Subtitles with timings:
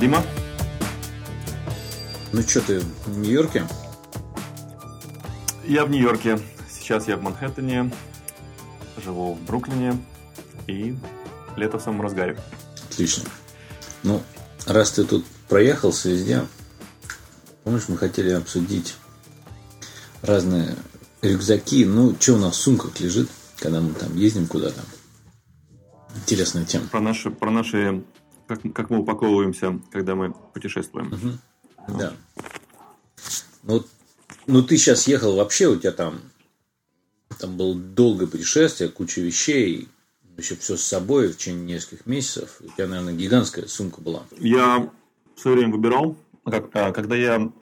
[0.00, 0.24] Дима.
[2.32, 3.66] Ну что ты в Нью-Йорке?
[5.66, 6.38] Я в Нью-Йорке.
[6.70, 7.92] Сейчас я в Манхэттене.
[9.04, 10.02] Живу в Бруклине.
[10.66, 10.96] И
[11.56, 12.38] лето в самом разгаре.
[12.88, 13.24] Отлично.
[14.02, 14.22] Ну,
[14.64, 16.46] раз ты тут проехался везде,
[17.64, 18.96] помнишь, мы хотели обсудить
[20.22, 20.76] разные
[21.20, 21.84] рюкзаки.
[21.84, 23.28] Ну, что у нас в сумках лежит,
[23.58, 24.80] когда мы там ездим куда-то.
[26.16, 26.86] Интересная тема.
[26.88, 28.02] Про наши, про наши
[28.50, 31.12] как, как мы упаковываемся, когда мы путешествуем.
[31.12, 31.98] Угу.
[31.98, 32.12] Да.
[33.62, 33.84] Ну,
[34.46, 36.20] ну, ты сейчас ехал вообще, у тебя там,
[37.38, 39.88] там было долгое путешествие, куча вещей,
[40.36, 42.60] еще все с собой в течение нескольких месяцев.
[42.60, 44.24] У тебя, наверное, гигантская сумка была.
[44.38, 44.90] Я
[45.36, 47.52] в свое время выбирал, как, а, когда я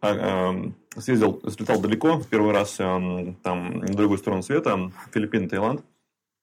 [0.00, 5.84] а, а, съездил, слетал далеко, первый раз там на другую сторону света, Филиппины, Таиланд,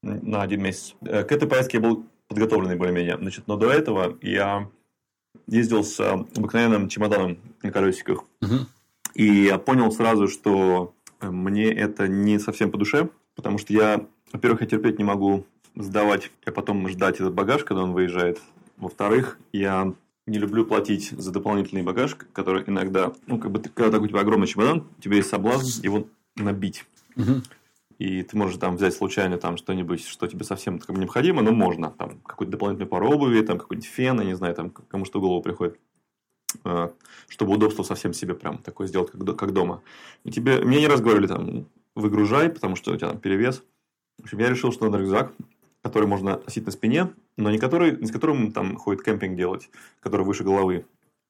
[0.02, 0.95] на один месяц.
[1.02, 3.17] Э, к этой поездке я был подготовленный более-менее.
[3.17, 4.69] Значит, но до этого я
[5.47, 8.23] ездил с обыкновенным чемоданом на колесиках.
[8.41, 8.55] Угу.
[9.15, 14.61] И я понял сразу, что мне это не совсем по душе, потому что я, во-первых,
[14.61, 18.39] я терпеть не могу сдавать, а потом ждать этот багаж, когда он выезжает.
[18.77, 19.93] Во-вторых, я
[20.25, 24.47] не люблю платить за дополнительный багаж, который иногда, ну, как бы, когда у тебя огромный
[24.47, 26.85] чемодан, у тебя есть соблазн его набить.
[27.17, 27.41] Угу
[28.02, 31.52] и ты можешь там взять случайно там что-нибудь, что тебе совсем как бы, необходимо, но
[31.52, 31.91] можно.
[31.91, 35.21] Там какой-то дополнительный пар обуви, там какой-нибудь фен, я не знаю, там кому что в
[35.21, 35.80] голову приходит.
[36.63, 36.91] А,
[37.27, 39.83] чтобы удобство совсем себе прям такое сделать, как, как дома.
[40.23, 43.61] И тебе, мне не раз говорили, там, выгружай, потому что у тебя там перевес.
[44.17, 45.33] В общем, я решил, что надо рюкзак,
[45.83, 49.69] который можно носить на спине, но не который, не с которым там ходит кемпинг делать,
[49.99, 50.86] который выше головы,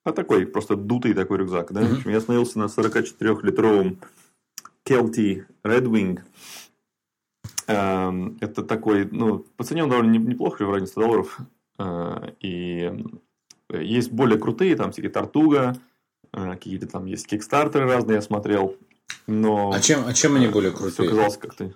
[0.05, 1.73] а такой, просто дутый такой рюкзак.
[1.73, 1.81] Да?
[1.81, 3.97] В общем, я остановился на 44-литровом
[4.91, 6.19] Kelty Red Wing.
[7.67, 11.39] Эм, это такой, ну, по цене он довольно неплохо, в районе 100 долларов.
[11.79, 12.91] Э, и
[13.69, 15.77] есть более крутые, там всякие Тартуга,
[16.33, 18.75] э, какие-то там есть кикстартеры разные, я смотрел.
[19.27, 20.91] Но а чем, а чем они более крутые?
[20.91, 21.73] Все казалось как-то...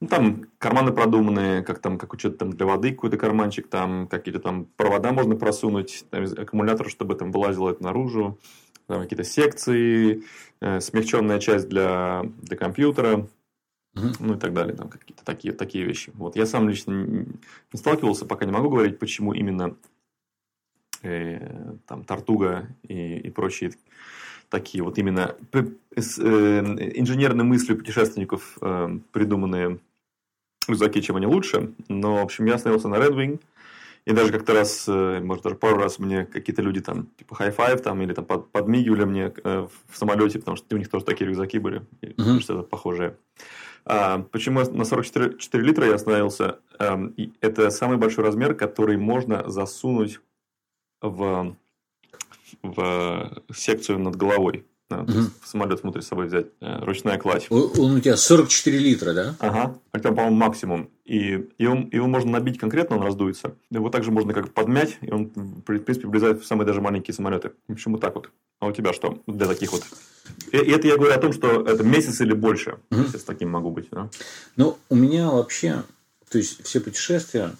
[0.00, 4.40] Ну, там карманы продуманные, как там, как учет там для воды какой-то карманчик, там какие-то
[4.40, 8.38] там провода можно просунуть, там, аккумулятор, чтобы там вылазило это наружу,
[8.86, 10.22] там какие-то секции,
[10.60, 13.28] э, смягченная часть для, для компьютера
[13.94, 16.12] ну и так далее, там какие-то такие, такие вещи.
[16.14, 16.36] Вот.
[16.36, 17.26] Я сам лично не
[17.74, 19.76] сталкивался, пока не могу говорить, почему именно
[21.02, 23.72] э, там Тартуга и, и прочие
[24.48, 25.34] такие вот именно
[25.96, 26.60] с э,
[26.94, 29.78] инженерной мыслью путешественников э, придуманные
[30.68, 31.74] рюкзаки, чем они лучше.
[31.88, 33.40] Но, в общем, я остановился на Red Wing.
[34.04, 37.78] И даже как-то раз, э, может, даже пару раз мне какие-то люди там, типа, high-five
[37.78, 41.28] там, или там под, подмигивали мне э, в самолете, потому что у них тоже такие
[41.28, 41.82] рюкзаки были.
[42.00, 42.40] Uh-huh.
[42.40, 43.16] Что-то похожее.
[43.84, 46.58] А, почему на 44 4 литра я остановился?
[46.78, 50.20] Эм, это самый большой размер, который можно засунуть
[51.00, 51.56] в,
[52.62, 54.66] в секцию над головой.
[54.90, 55.30] Угу.
[55.44, 57.46] Самолет внутрь с собой взять, э, ручная кладь.
[57.50, 59.34] Он у тебя 44 литра, да?
[59.38, 59.78] Ага.
[59.92, 60.90] Это, по-моему, максимум.
[61.12, 63.54] И его, его можно набить конкретно, он раздуется.
[63.68, 67.52] Его также можно как подмять, и он, в принципе, влезает в самые даже маленькие самолеты.
[67.68, 68.30] В общем, вот так вот.
[68.60, 69.82] А у тебя что для таких вот
[70.52, 72.78] и это я говорю о том, что это месяц или больше.
[72.90, 73.02] Угу.
[73.12, 73.88] Я с таким могу быть.
[73.90, 74.08] Да?
[74.56, 75.82] Ну, у меня вообще,
[76.30, 77.52] то есть все путешествия,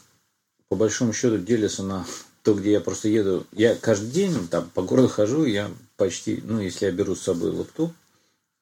[0.68, 2.06] по большому счету, делятся на
[2.42, 3.46] то, где я просто еду.
[3.52, 7.50] Я каждый день там по городу хожу, я почти, ну, если я беру с собой
[7.50, 7.92] лаптоп,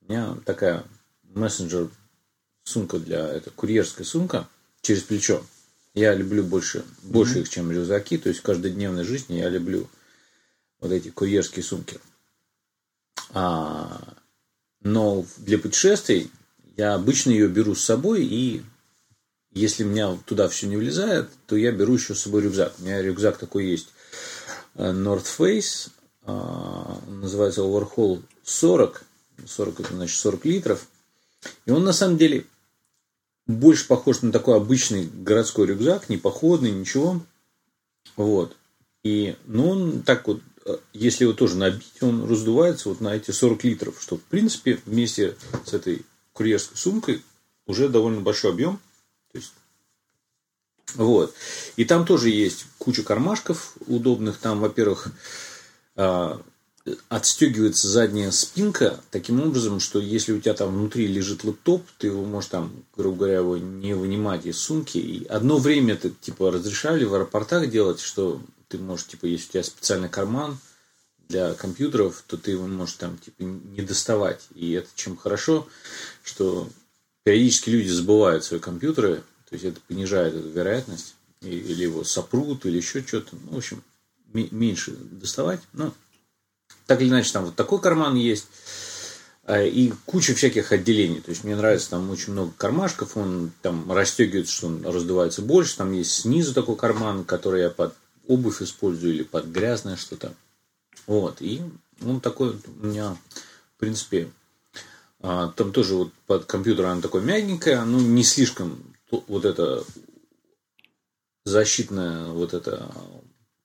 [0.00, 0.82] у меня такая
[1.34, 1.90] мессенджер
[2.64, 4.48] сумка для, это курьерская сумка
[4.82, 5.42] через плечо.
[5.94, 7.42] Я люблю больше, больше mm-hmm.
[7.42, 8.18] их, чем рюкзаки.
[8.18, 9.88] То есть в каждодневной жизни я люблю
[10.80, 11.98] вот эти курьерские сумки.
[13.30, 14.14] А,
[14.82, 16.30] но для путешествий
[16.76, 18.62] я обычно ее беру с собой, и
[19.52, 22.74] если у меня туда все не влезает, то я беру еще с собой рюкзак.
[22.78, 23.88] У меня рюкзак такой есть
[24.76, 25.90] э, North Face,
[26.22, 29.02] а, называется Overhaul 40.
[29.46, 30.86] 40 это значит 40 литров.
[31.66, 32.46] И он на самом деле
[33.58, 37.20] больше похож на такой обычный городской рюкзак, не походный, ничего.
[38.16, 38.56] Вот.
[39.02, 40.40] И, ну, он так вот
[40.92, 45.36] если его тоже набить, он раздувается вот на эти 40 литров, что в принципе вместе
[45.64, 47.22] с этой курьерской сумкой
[47.66, 48.78] уже довольно большой объем.
[49.32, 49.52] То есть,
[50.94, 51.34] вот.
[51.76, 54.38] И там тоже есть куча кармашков удобных.
[54.38, 55.08] Там, во-первых,
[55.96, 56.40] а,
[57.08, 62.24] отстегивается задняя спинка таким образом, что если у тебя там внутри лежит лэптоп, ты его
[62.24, 64.98] можешь там, грубо говоря, его не вынимать из сумки.
[64.98, 69.52] И одно время это типа разрешали в аэропортах делать, что ты можешь, типа, если у
[69.52, 70.58] тебя специальный карман
[71.28, 74.46] для компьютеров, то ты его можешь там, типа, не доставать.
[74.54, 75.66] И это чем хорошо,
[76.22, 76.68] что
[77.24, 81.14] периодически люди забывают свои компьютеры, то есть это понижает эту вероятность.
[81.42, 83.36] или его сопрут, или еще что-то.
[83.44, 83.82] Ну, в общем,
[84.32, 85.60] меньше доставать.
[85.72, 85.92] Ну,
[86.86, 88.46] так или иначе, там вот такой карман есть.
[89.44, 91.20] А, и куча всяких отделений.
[91.20, 95.76] То есть мне нравится там очень много кармашков, он там расстегивается, что он раздувается больше.
[95.76, 97.94] Там есть снизу такой карман, который я под
[98.28, 100.34] обувь использую или под грязное что-то.
[101.06, 101.38] Вот.
[101.40, 101.62] И
[102.04, 102.50] он такой
[102.80, 103.16] у меня,
[103.76, 104.30] в принципе,
[105.20, 108.78] а, там тоже вот под компьютер она такой мягенькая, ну не слишком
[109.10, 109.84] вот это
[111.44, 112.88] защитная вот эта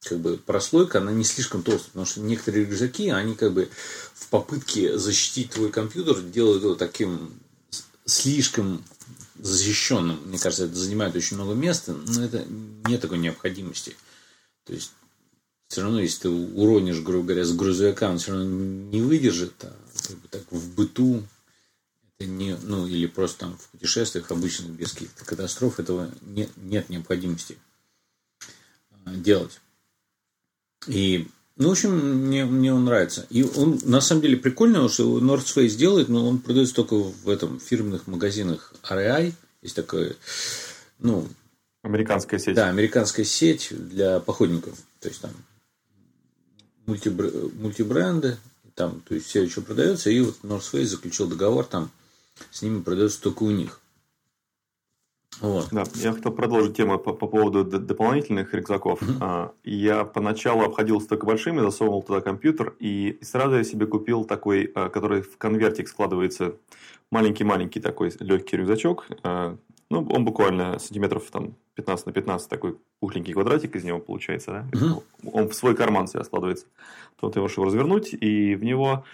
[0.07, 3.69] как бы прослойка, она не слишком толстая, потому что некоторые рюкзаки, они как бы
[4.13, 7.33] в попытке защитить твой компьютер делают его таким
[8.05, 8.83] слишком
[9.39, 10.19] защищенным.
[10.25, 12.45] Мне кажется, это занимает очень много места, но это
[12.87, 13.95] нет такой необходимости.
[14.65, 14.91] То есть,
[15.67, 19.75] все равно, если ты уронишь, грубо говоря, с грузовика, он все равно не выдержит, а
[20.07, 21.23] как бы так в быту
[22.17, 26.89] это не, ну, или просто там в путешествиях обычных без каких-то катастроф этого нет, нет
[26.89, 27.57] необходимости
[29.03, 29.59] а, делать.
[30.87, 31.27] И,
[31.57, 33.25] ну, в общем, мне, мне он нравится.
[33.29, 37.29] И он, на самом деле, прикольно, что North Face делает, но он продается только в
[37.29, 39.33] этом фирменных магазинах REI.
[39.61, 40.15] Есть такой,
[40.99, 41.27] ну...
[41.81, 42.55] Американская сеть.
[42.55, 44.77] Да, американская сеть для походников.
[44.99, 45.31] То есть, там
[46.85, 47.51] мультибр...
[47.53, 48.37] мультибренды,
[48.73, 50.09] там, то есть, все еще продается.
[50.09, 51.91] И вот North Face заключил договор, там,
[52.51, 53.79] с ними продается только у них.
[55.41, 55.67] Вот.
[55.71, 59.01] Да, я хотел продолжить тему по, по поводу дополнительных рюкзаков.
[59.01, 59.51] Mm-hmm.
[59.63, 64.89] Я поначалу обходился только большими, засовывал туда компьютер, и сразу я себе купил такой, а,
[64.89, 66.55] который в конвертик складывается,
[67.11, 69.07] маленький-маленький такой легкий рюкзачок.
[69.23, 69.57] А,
[69.89, 74.51] ну, он буквально сантиметров там 15 на 15, такой пухленький квадратик из него получается.
[74.51, 74.79] Да?
[74.79, 75.29] Mm-hmm.
[75.33, 76.65] Он в свой карман себя складывается.
[77.19, 79.05] То ты можешь его развернуть, и в него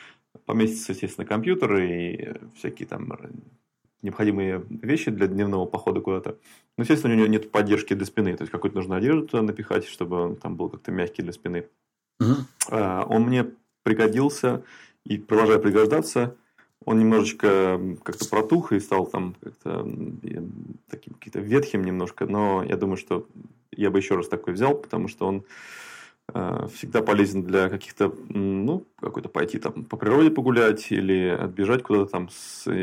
[0.46, 3.12] поместится, естественно, компьютер и всякие там
[4.02, 6.38] необходимые вещи для дневного похода куда-то.
[6.78, 8.36] Но, естественно, у него нет поддержки для спины.
[8.36, 11.68] То есть, какую-то нужно одежду туда напихать, чтобы он там был как-то мягкий для спины.
[12.20, 12.76] Угу.
[12.76, 13.48] Он мне
[13.84, 14.64] пригодился
[15.06, 16.36] и продолжая пригождаться.
[16.84, 19.88] Он немножечко как-то протух и стал там как-то
[20.90, 22.26] таким каким-то ветхим немножко.
[22.26, 23.28] Но я думаю, что
[23.72, 25.44] я бы еще раз такой взял, потому что он
[26.74, 32.30] всегда полезен для каких-то, ну, какой-то пойти там по природе погулять или отбежать куда-то там,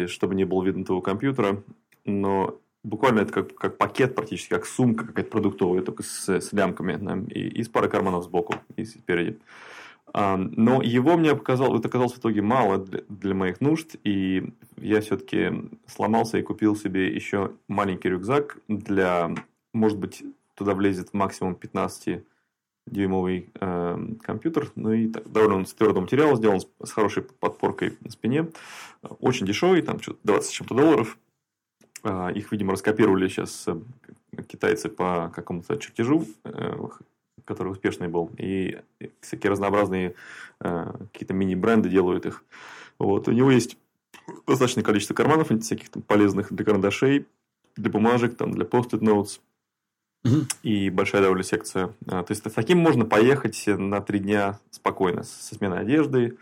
[0.09, 1.63] чтобы не было видно твоего компьютера.
[2.05, 6.97] Но буквально это как, как пакет практически, как сумка какая-то продуктовая, только с, с лямками
[6.97, 9.39] да, и, и с парой карманов сбоку и спереди.
[10.13, 14.53] А, но его мне показалось, это оказалось в итоге мало для, для моих нужд, и
[14.77, 19.35] я все-таки сломался и купил себе еще маленький рюкзак для,
[19.73, 20.23] может быть,
[20.55, 22.25] туда влезет максимум 15
[22.91, 28.11] дюймовый э, компьютер, ну и так, довольно он материала сделан, с, с хорошей подпоркой на
[28.11, 28.49] спине,
[29.21, 31.19] очень дешевый, там что-то 20 с чем-то долларов,
[32.05, 36.77] э, их, видимо, раскопировали сейчас э, китайцы по какому-то чертежу, э,
[37.45, 38.79] который успешный был, и
[39.21, 40.15] всякие разнообразные
[40.61, 42.45] э, какие-то мини-бренды делают их.
[42.99, 43.29] Вот.
[43.29, 43.79] У него есть
[44.47, 47.27] достаточное количество карманов, всяких там полезных для карандашей,
[47.77, 49.41] для бумажек, там, для post-it notes,
[50.63, 51.95] и большая довольно секция.
[52.07, 56.39] А, то есть, с таким можно поехать на три дня спокойно, со сменой одежды,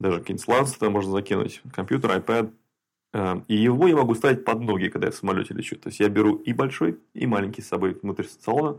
[0.00, 2.52] даже какие-нибудь сланцы туда можно закинуть, компьютер, iPad.
[3.14, 5.76] А, и его я могу ставить под ноги, когда я в самолете лечу.
[5.76, 8.78] То есть, я беру и большой, и маленький с собой внутрь салона,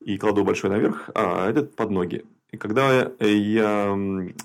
[0.00, 2.24] и кладу большой наверх, а этот под ноги.
[2.50, 3.96] И когда я,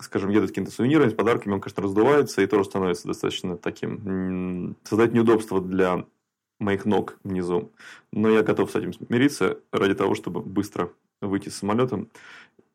[0.01, 4.77] скажем, еду с какими-то сувенирами, с подарками, он, конечно, раздувается и тоже становится достаточно таким...
[4.85, 6.05] Создать неудобство для
[6.59, 7.71] моих ног внизу.
[8.11, 12.09] Но я готов с этим смириться ради того, чтобы быстро выйти с самолетом.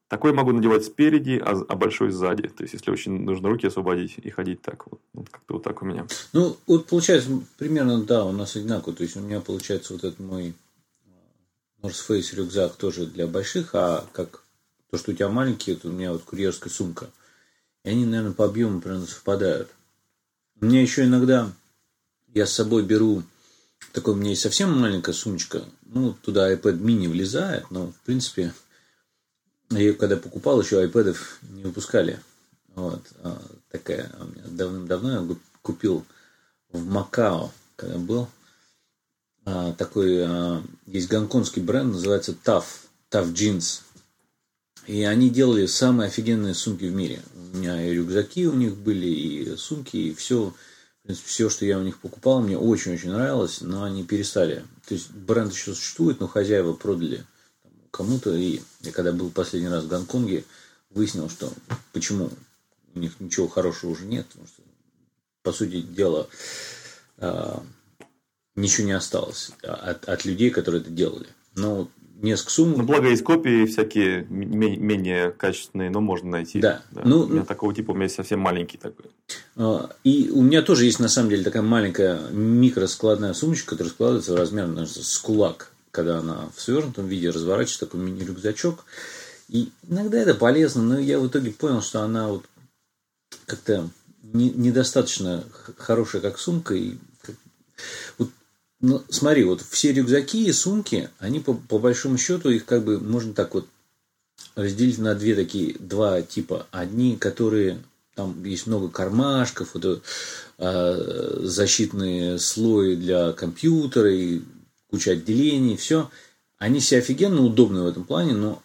[0.08, 2.48] Такой могу надевать спереди, а, а большой сзади.
[2.48, 4.86] То есть, если очень нужно руки освободить и ходить так.
[4.90, 6.06] Вот, вот как-то вот так у меня.
[6.34, 8.94] Ну, вот получается, примерно, да, у нас одинаково.
[8.94, 10.54] То есть, у меня получается вот этот мой
[11.06, 14.42] а, North Face рюкзак тоже для больших, а как
[14.90, 17.08] то, что у тебя маленький, это у меня вот курьерская сумка.
[17.82, 19.70] И они, наверное, по объему примерно совпадают.
[20.60, 21.50] У меня еще иногда
[22.34, 23.22] я с собой беру
[23.92, 25.64] такой у меня есть совсем маленькая сумочка.
[25.86, 28.52] Ну, туда iPad mini влезает, но, в принципе,
[29.70, 31.16] я ее когда покупал, еще iPad
[31.50, 32.20] не выпускали.
[32.74, 33.02] Вот.
[33.22, 36.04] А, такая у меня давным-давно я купил
[36.70, 38.28] в Макао, когда был.
[39.44, 42.64] А, такой а, есть гонконгский бренд, называется Tough,
[43.10, 43.80] Tough Jeans.
[44.86, 47.22] И они делали самые офигенные сумки в мире.
[47.34, 50.54] У меня и рюкзаки у них были, и сумки, и все
[51.02, 54.64] в принципе, все, что я у них покупал, мне очень-очень нравилось, но они перестали.
[54.86, 57.24] То есть бренд еще существует, но хозяева продали
[57.90, 58.32] кому-то.
[58.34, 60.44] И я когда был последний раз в Гонконге,
[60.90, 61.52] выяснил, что
[61.92, 62.30] почему
[62.94, 64.28] у них ничего хорошего уже нет.
[64.28, 64.62] Потому что,
[65.42, 66.28] по сути дела,
[67.18, 67.64] а,
[68.54, 71.26] ничего не осталось от, от людей, которые это делали.
[71.56, 71.88] но
[72.22, 72.78] несколько сумок.
[72.78, 76.60] Ну, благо есть копии всякие менее качественные, но можно найти.
[76.60, 76.82] Да.
[76.90, 77.02] да.
[77.04, 79.06] Ну, у меня такого типа, у меня есть совсем маленький такой.
[79.56, 84.32] А, и у меня тоже есть, на самом деле, такая маленькая микроскладная сумочка, которая складывается
[84.32, 88.84] в размер, наверное, с кулак, когда она в свернутом виде разворачивается, такой мини-рюкзачок.
[89.48, 92.44] И иногда это полезно, но я в итоге понял, что она вот
[93.46, 93.90] как-то
[94.22, 95.44] не, недостаточно
[95.76, 96.74] хорошая как сумка.
[96.74, 96.94] И
[98.18, 98.30] вот,
[98.82, 102.98] ну, смотри, вот все рюкзаки и сумки, они по, по большому счету их как бы
[102.98, 103.68] можно так вот
[104.56, 106.66] разделить на две такие, два типа.
[106.72, 107.80] Одни, которые
[108.16, 110.02] там есть много кармашков, вот,
[110.58, 114.42] э, защитные слои для компьютера и
[114.90, 116.10] куча отделений, все.
[116.58, 118.60] Они все офигенно удобны в этом плане, но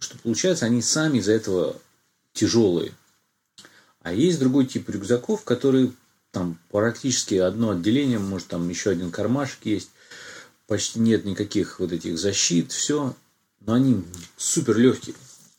[0.00, 1.76] что получается, они сами из-за этого
[2.32, 2.92] тяжелые.
[4.02, 5.92] А есть другой тип рюкзаков, которые
[6.30, 9.90] там практически одно отделение, может там еще один кармашек есть,
[10.66, 13.16] почти нет никаких вот этих защит, все,
[13.60, 14.04] но они
[14.36, 15.16] супер легкие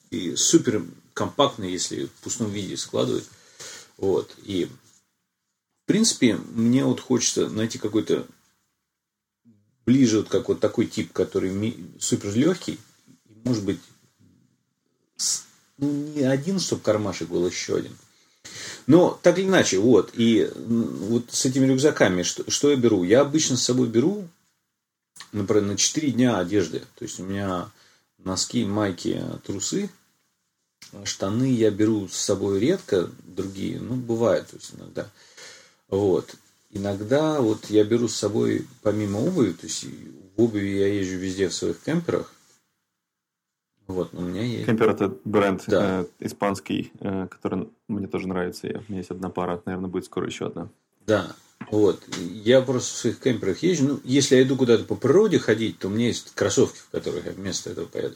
[0.10, 3.26] и супер компактные, если в пустом виде складывать.
[3.98, 4.34] Вот.
[4.44, 8.26] И в принципе, мне вот хочется найти какой-то
[9.86, 12.80] ближе вот как вот такой тип, который супер легкий,
[13.44, 13.80] может быть,
[15.78, 17.98] ну, не один, чтобы кармашек был, еще один.
[18.92, 20.12] Но так или иначе, вот.
[20.16, 23.06] И вот с этими рюкзаками, что, что я беру?
[23.06, 24.28] Я обычно с собой беру,
[25.32, 26.82] например, на 4 дня одежды.
[26.96, 27.72] То есть у меня
[28.18, 29.90] носки, майки, трусы,
[31.06, 35.10] штаны я беру с собой редко, другие, ну, бывает, то есть иногда.
[35.88, 36.36] Вот.
[36.72, 39.86] Иногда вот я беру с собой, помимо обуви, то есть
[40.36, 42.30] в обуви я езжу везде в своих кемперах,
[43.88, 44.66] вот, у меня есть.
[44.66, 46.02] Кемпер это бренд да.
[46.02, 48.68] э, испанский, э, который мне тоже нравится.
[48.68, 50.70] Я, у меня есть одна пара, наверное, будет скоро еще одна.
[51.06, 51.36] Да,
[51.70, 52.02] вот.
[52.18, 53.88] Я просто в своих кемперах езжу.
[53.88, 57.26] Ну, если я иду куда-то по природе ходить, то у меня есть кроссовки, в которых
[57.26, 58.16] я вместо этого поеду.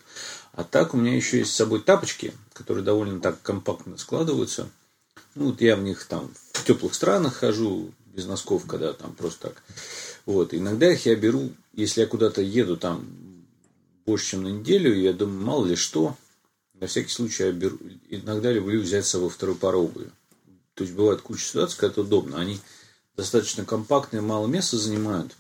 [0.53, 4.69] А так у меня еще есть с собой тапочки, которые довольно так компактно складываются.
[5.35, 9.49] Ну, вот я в них там в теплых странах хожу, без носков, когда там просто
[9.49, 9.63] так.
[10.25, 10.53] Вот.
[10.53, 13.05] Иногда их я беру, если я куда-то еду там
[14.05, 14.93] больше, чем на неделю.
[14.93, 16.15] Я думаю, мало ли что.
[16.73, 17.77] На всякий случай я беру,
[18.09, 20.11] иногда люблю взять с собой вторую пару обуви.
[20.73, 22.39] То есть бывает куча ситуаций, когда это удобно.
[22.39, 22.59] Они
[23.15, 25.35] достаточно компактные, мало места занимают.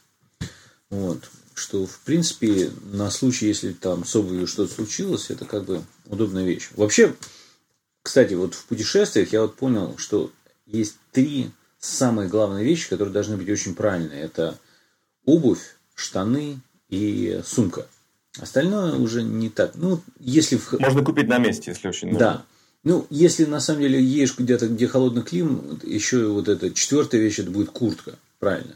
[0.89, 1.29] Вот.
[1.53, 6.45] Что, в принципе, на случай, если там с обувью что-то случилось, это как бы удобная
[6.45, 6.69] вещь.
[6.75, 7.15] Вообще,
[8.01, 10.31] кстати, вот в путешествиях я вот понял, что
[10.65, 14.21] есть три самые главные вещи, которые должны быть очень правильные.
[14.21, 14.57] Это
[15.25, 17.87] обувь, штаны и сумка.
[18.39, 19.73] Остальное уже не так.
[19.75, 20.59] Ну, если...
[20.79, 22.19] Можно купить на месте, если очень нужно.
[22.19, 22.45] Да.
[22.83, 27.39] Ну, если на самом деле едешь где-то, где холодный климат, еще вот эта четвертая вещь,
[27.39, 28.15] это будет куртка.
[28.39, 28.75] Правильно.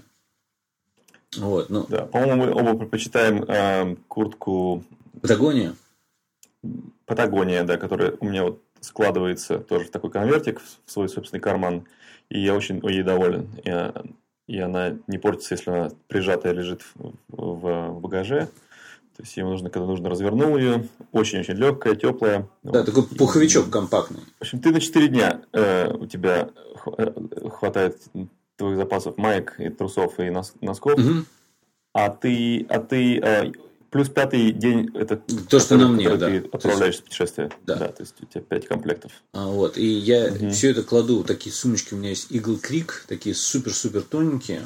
[1.38, 1.86] Вот, ну.
[1.90, 4.84] Да, по-моему, мы оба предпочитаем э, куртку...
[5.22, 5.76] Патагония?
[7.06, 11.86] Патагония, да, которая у меня вот складывается тоже в такой конвертик, в свой собственный карман.
[12.30, 13.48] И я очень ей доволен.
[13.64, 13.92] И,
[14.48, 18.50] и она не портится, если она прижатая лежит в, в багаже.
[19.20, 20.88] То есть ему нужно, когда нужно, развернул ее.
[21.12, 22.48] Очень-очень легкая, теплая.
[22.64, 22.86] Да, вот.
[22.86, 24.22] такой пуховичок компактный.
[24.38, 26.52] В общем, ты на 4 дня э, у тебя
[26.98, 27.12] э,
[27.50, 28.02] хватает
[28.56, 30.98] твоих запасов маек и трусов и носков.
[30.98, 31.26] Угу.
[31.96, 33.52] А ты, а ты э,
[33.90, 36.28] плюс пятый день это то, что на мне, да.
[36.28, 37.52] ты отправляешься в путешествие.
[37.66, 37.76] Да.
[37.76, 37.88] да.
[37.90, 39.12] То есть у тебя пять комплектов.
[39.34, 39.78] А, вот.
[39.78, 40.50] И я угу.
[40.52, 44.62] все это кладу, такие сумочки у меня есть Eagle Creek, такие супер-супер тоненькие.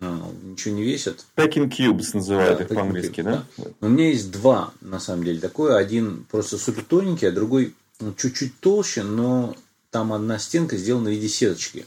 [0.00, 1.24] А, ничего не весят.
[1.36, 3.44] Packing cubes называют да, их по-английски, да?
[3.56, 3.64] да?
[3.80, 5.76] У меня есть два, на самом деле, такое.
[5.76, 9.56] Один просто супер тоненький, а другой ну, чуть-чуть толще, но
[9.90, 11.86] там одна стенка сделана в виде сеточки.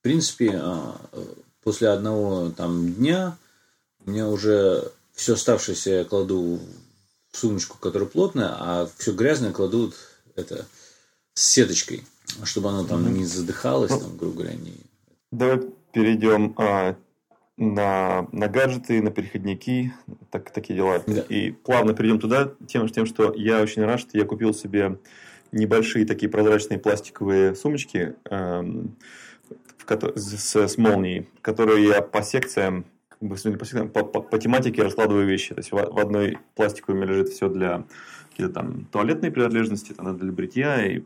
[0.00, 1.00] В принципе, а,
[1.62, 3.36] после одного там дня
[4.04, 6.60] у меня уже все оставшееся я кладу
[7.30, 9.92] в сумочку, которая плотная, а все грязное кладу
[10.34, 10.66] это
[11.34, 12.04] с сеточкой,
[12.42, 13.12] чтобы оно там mm-hmm.
[13.12, 14.76] не задыхалось, ну, там, грубо говоря, не...
[15.30, 15.60] Давай
[15.92, 16.96] перейдем а,
[17.56, 19.92] на, на гаджеты, на переходники,
[20.30, 21.02] так, такие дела.
[21.06, 21.22] Да.
[21.28, 24.98] И плавно перейдем туда тем, тем, что я очень рад, что я купил себе
[25.52, 28.96] небольшие такие прозрачные пластиковые сумочки эм,
[29.86, 34.38] в, с, с молнией, которые я по секциям, как бы, по, секциям по, по, по
[34.38, 35.54] тематике раскладываю вещи.
[35.54, 37.84] То есть в, в одной пластиковой у меня лежит все для
[38.30, 41.04] какие-то там туалетные принадлежности, там, для бритья и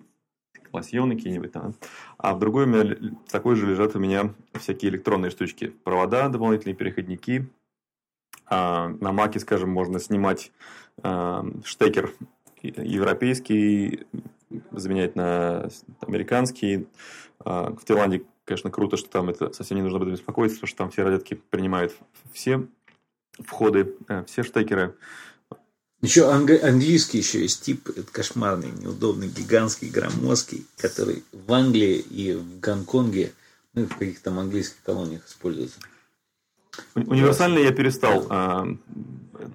[0.72, 1.74] лосьоны какие-нибудь там.
[2.16, 5.68] А в другой у меня такой же лежат у меня всякие электронные штучки.
[5.84, 7.48] Провода, дополнительные переходники.
[8.46, 10.52] А на маке, скажем, можно снимать
[11.02, 12.14] а, штекер
[12.62, 14.06] европейский,
[14.70, 15.68] заменять на
[16.00, 16.88] американский.
[17.40, 20.68] А, в Таиланде, конечно, круто, что там это совсем не нужно об этом беспокоиться, потому
[20.68, 21.94] что там все розетки принимают
[22.32, 22.66] все
[23.38, 24.96] входы, э, все штекеры.
[26.00, 32.34] Еще анг- английский еще есть тип, это кошмарный, неудобный, гигантский, громоздкий, который в Англии и
[32.34, 33.32] в Гонконге,
[33.74, 35.80] ну и в каких-то там английских колониях используется.
[36.94, 38.76] Универсальный я перестал э,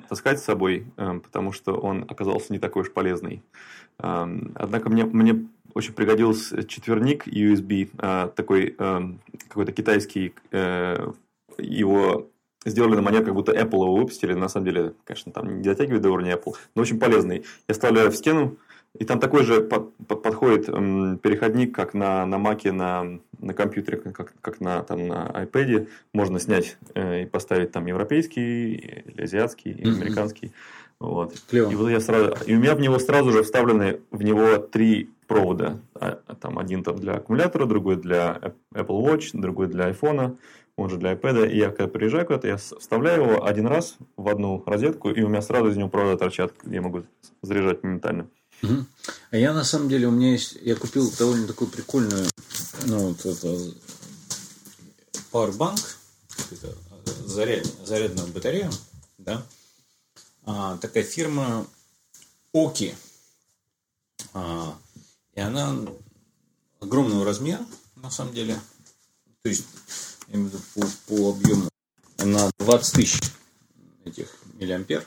[0.10, 3.42] таскать с собой, э, потому что он оказался не такой уж полезный.
[4.00, 9.02] Э, однако мне, мне очень пригодился четверник USB, э, такой э,
[9.48, 11.12] какой-то китайский, э,
[11.58, 12.30] его
[12.66, 14.34] сделали на манер, как будто Apple его выпустили.
[14.34, 17.44] На самом деле, конечно, там не дотягивает до уровня Apple, но очень полезный.
[17.68, 18.58] Я вставляю в стену,
[18.98, 23.54] и там такой же под, под, подходит эм, переходник, как на, на Mac, на, на
[23.54, 25.88] компьютере, как, как на, там, на iPad.
[26.14, 30.02] Можно снять э, и поставить там европейский, или азиатский, или mm-hmm.
[30.02, 30.52] американский.
[31.00, 31.34] Вот.
[31.50, 31.72] Клево.
[31.72, 35.10] И, вот я сразу, и у меня в него сразу же вставлены в него три
[35.28, 35.80] провода.
[35.96, 40.38] А, там один там для аккумулятора, другой для Apple Watch, другой для iPhone
[40.76, 41.52] он же для iPad.
[41.52, 45.30] И я когда приезжаю куда-то, я вставляю его один раз в одну розетку, и у
[45.30, 47.04] меня сразу из него провода торчат, я могу
[47.42, 48.30] заряжать моментально.
[49.32, 52.26] А я на самом деле, у меня есть, я купил довольно такую прикольную,
[52.86, 53.58] ну, вот это,
[55.32, 55.80] Powerbank,
[56.52, 56.76] это
[57.26, 58.72] заряд, зарядную батарею,
[59.18, 59.46] да,
[60.46, 61.66] а, такая фирма
[62.54, 62.96] Оки,
[64.34, 64.78] а,
[65.34, 65.76] и она
[66.80, 67.66] огромного размера,
[67.98, 68.58] на самом деле,
[69.42, 69.66] то есть
[70.34, 71.70] виду по, по объему,
[72.18, 73.22] на 20 тысяч
[74.06, 75.06] этих миллиампер,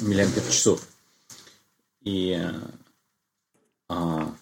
[0.00, 0.86] миллиампер часов.
[2.02, 2.40] И
[3.88, 4.34] а,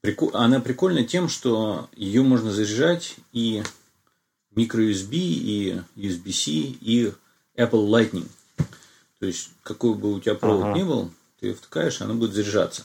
[0.00, 3.62] прикол, она прикольна тем, что ее можно заряжать и
[4.54, 7.12] microUSB, и USB-C, и
[7.56, 8.28] Apple Lightning.
[9.18, 10.78] То есть, какой бы у тебя провод ага.
[10.78, 12.84] ни был, ты ее втыкаешь, она будет заряжаться.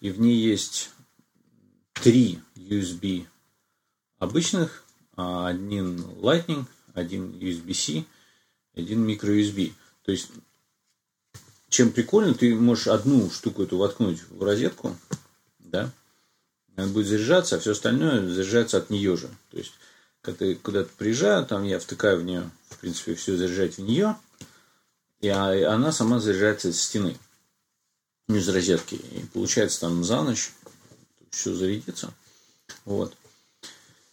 [0.00, 0.90] И в ней есть
[1.94, 3.26] три USB
[4.24, 4.84] обычных,
[5.16, 8.04] а один Lightning, один USB-C,
[8.74, 9.72] один microUSB.
[10.04, 10.30] То есть,
[11.68, 14.96] чем прикольно, ты можешь одну штуку эту воткнуть в розетку,
[15.60, 15.92] да,
[16.76, 19.28] она будет заряжаться, а все остальное заряжается от нее же.
[19.50, 19.72] То есть,
[20.20, 24.16] когда я куда-то приезжаю, там я втыкаю в нее, в принципе, все заряжать в нее,
[25.20, 27.16] и она сама заряжается из стены,
[28.28, 28.96] из розетки.
[28.96, 30.52] И получается там за ночь
[31.30, 32.12] все зарядится.
[32.84, 33.16] Вот.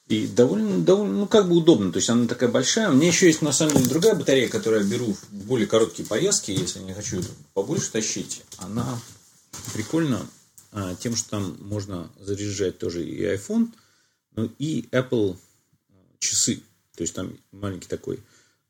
[0.08, 1.92] И довольно, довольно, ну, как бы удобно.
[1.92, 2.90] То есть, она такая большая.
[2.90, 6.08] У меня еще есть, на самом деле, другая батарея, которую я беру в более короткие
[6.08, 7.22] поездки, если не хочу
[7.54, 8.44] побольше тащить.
[8.58, 9.00] Она
[9.74, 10.26] прикольна
[10.74, 13.70] а, тем, что там можно заряжать тоже и iPhone,
[14.36, 15.38] ну, и Apple
[16.20, 16.62] часы.
[16.96, 18.20] То есть, там маленький такой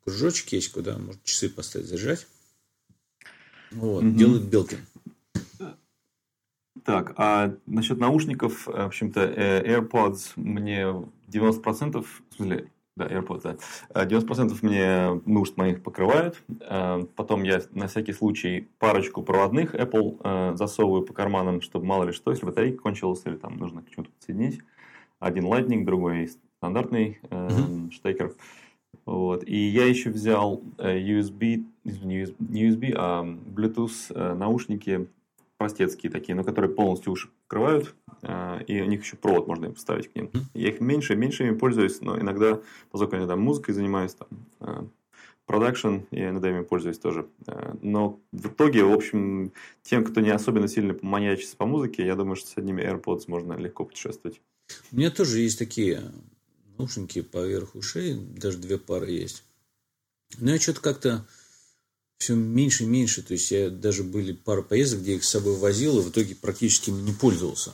[0.03, 2.27] кружочек есть, куда можно часы поставить, заряжать.
[3.71, 4.17] Вот, угу.
[4.17, 4.85] делает Белкин.
[6.83, 10.87] Так, а насчет наушников, в общем-то, э, AirPods мне
[11.27, 13.57] 90%, в смысле, да, AirPods,
[13.93, 16.41] да, 90% мне нужд моих покрывают.
[16.61, 22.05] Э, потом я на всякий случай парочку проводных Apple э, засовываю по карманам, чтобы мало
[22.05, 24.61] ли что, если батарейка кончилась или там нужно к чему-то подсоединить.
[25.19, 27.91] Один Lightning, другой стандартный mm-hmm.
[27.91, 28.33] штекер.
[29.05, 29.43] Вот.
[29.47, 32.23] И я еще взял USB, не
[32.69, 35.07] USB, а Bluetooth наушники
[35.61, 37.93] простецкие такие, но которые полностью уши покрывают,
[38.23, 40.31] а, и у них еще провод можно им поставить к ним.
[40.55, 44.27] Я их меньше, меньше ими пользуюсь, но иногда, поскольку я там музыкой занимаюсь, там,
[44.59, 44.87] а,
[45.45, 47.27] продакшн, я иногда ими пользуюсь тоже.
[47.45, 49.51] А, но в итоге, в общем,
[49.83, 53.53] тем, кто не особенно сильно маньячится по музыке, я думаю, что с одними AirPods можно
[53.53, 54.41] легко путешествовать.
[54.91, 56.01] У меня тоже есть такие
[56.79, 59.43] наушники поверх ушей, даже две пары есть.
[60.39, 61.27] Но я что-то как-то
[62.21, 63.23] все меньше и меньше.
[63.23, 66.09] То есть, я даже были пара поездок, где я их с собой возил, и в
[66.09, 67.73] итоге практически не пользовался.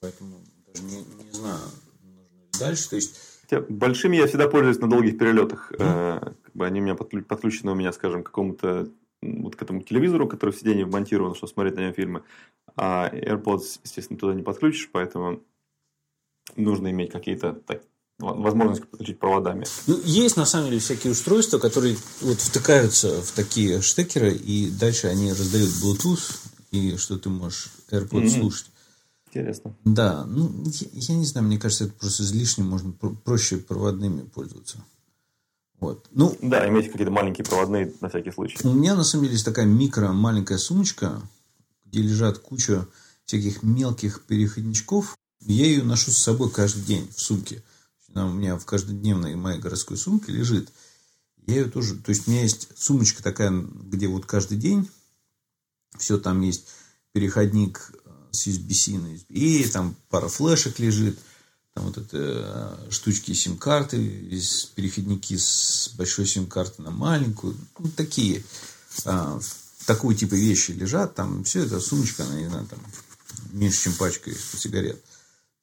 [0.00, 0.36] Поэтому
[0.66, 1.60] даже не, не знаю,
[2.02, 2.90] нужно ли дальше.
[2.90, 3.16] То есть,
[3.68, 5.70] Большими я всегда пользуюсь на долгих перелетах.
[5.72, 6.34] Mm-hmm.
[6.42, 8.88] Как бы они у меня подключены у меня, скажем, к какому-то
[9.22, 12.22] вот к этому телевизору, который в сиденье вмонтирован, чтобы смотреть на нем фильмы.
[12.76, 15.42] А AirPods, естественно, туда не подключишь, поэтому
[16.56, 17.82] нужно иметь какие-то так,
[18.18, 19.66] возможность подключить проводами.
[19.86, 25.08] Ну, есть на самом деле всякие устройства, которые вот втыкаются в такие штекеры, и дальше
[25.08, 26.38] они раздают Bluetooth,
[26.70, 28.38] и что ты можешь AirPods mm-hmm.
[28.38, 28.66] слушать.
[29.28, 29.76] Интересно.
[29.84, 34.78] Да, ну, я, я не знаю, мне кажется, это просто излишне, можно проще проводными пользоваться.
[35.78, 36.06] Вот.
[36.10, 38.56] Ну, да, иметь какие-то маленькие проводные на всякий случай.
[38.64, 41.20] У меня на самом деле есть такая микро маленькая сумочка,
[41.84, 42.86] где лежат куча
[43.26, 45.18] всяких мелких переходничков.
[45.40, 47.62] Я ее ношу с собой каждый день в сумке
[48.12, 50.70] она у меня в каждодневной моей городской сумке лежит.
[51.46, 54.90] Я ее тоже, то есть у меня есть сумочка такая, где вот каждый день
[55.98, 56.66] все там есть
[57.12, 57.92] переходник
[58.32, 61.18] с USB-C на USB, там пара флешек лежит.
[61.74, 63.98] там вот это штучки сим-карты,
[64.74, 67.56] переходники с большой сим-карты на маленькую.
[67.78, 68.42] Ну, такие,
[69.04, 69.38] а,
[69.86, 71.14] такого типа вещи лежат.
[71.14, 72.80] Там все это сумочка, она, не знаю, там
[73.52, 75.02] меньше, чем пачка сигарет.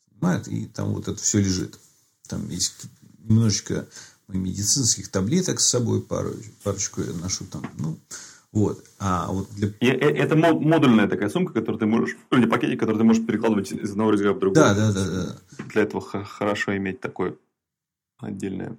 [0.10, 1.78] Снимает, и там вот это все лежит.
[2.28, 2.88] Там есть
[3.20, 3.88] немножечко
[4.28, 6.32] медицинских таблеток с собой, пару,
[6.64, 7.64] парочку я ношу там.
[7.78, 8.00] Ну,
[8.52, 8.84] вот.
[9.00, 9.70] А вот для...
[9.82, 13.92] Это модульная такая сумка, которую ты можешь, ну, или пакетик, который ты можешь перекладывать из
[13.92, 14.56] одного рюкзака в другой.
[14.56, 15.66] Да, да, да, да.
[15.74, 17.36] Для этого хорошо иметь такое
[18.20, 18.78] отдельное.